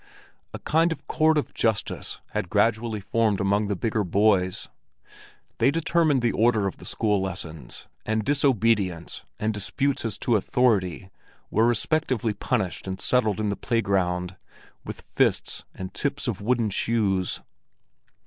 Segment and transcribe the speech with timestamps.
[0.51, 4.67] A kind of court of justice had gradually formed among the bigger boys;
[5.59, 11.11] they determined the order of the school lessons, and disobedience and disputes as to authority
[11.51, 17.41] were respectively punished and settled in the playground—with fists and tips of wooden shoes.